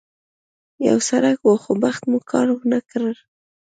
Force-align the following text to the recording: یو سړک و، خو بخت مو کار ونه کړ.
یو 0.87 0.97
سړک 1.09 1.39
و، 1.43 1.47
خو 1.63 1.71
بخت 1.83 2.03
مو 2.09 2.19
کار 2.31 2.47
ونه 2.51 2.79
کړ. 2.89 3.03